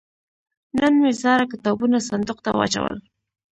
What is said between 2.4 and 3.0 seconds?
ته واچول.